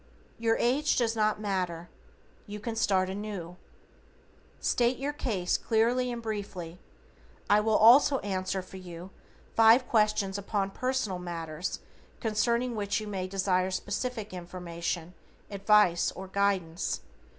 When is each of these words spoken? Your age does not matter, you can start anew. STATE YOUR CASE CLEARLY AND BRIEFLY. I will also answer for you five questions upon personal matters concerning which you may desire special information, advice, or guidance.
Your 0.39 0.57
age 0.57 0.95
does 0.95 1.15
not 1.15 1.39
matter, 1.39 1.87
you 2.47 2.59
can 2.59 2.75
start 2.75 3.07
anew. 3.07 3.57
STATE 4.59 4.97
YOUR 4.97 5.13
CASE 5.13 5.59
CLEARLY 5.59 6.11
AND 6.11 6.23
BRIEFLY. 6.23 6.79
I 7.47 7.59
will 7.59 7.77
also 7.77 8.17
answer 8.21 8.63
for 8.63 8.77
you 8.77 9.11
five 9.55 9.87
questions 9.87 10.39
upon 10.39 10.71
personal 10.71 11.19
matters 11.19 11.81
concerning 12.19 12.75
which 12.75 12.99
you 12.99 13.05
may 13.05 13.27
desire 13.27 13.69
special 13.69 14.09
information, 14.31 15.13
advice, 15.51 16.11
or 16.13 16.27
guidance. 16.27 17.01